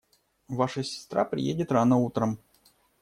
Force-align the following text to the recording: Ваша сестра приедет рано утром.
Ваша 0.47 0.83
сестра 0.83 1.25
приедет 1.25 1.71
рано 1.71 1.97
утром. 1.97 2.39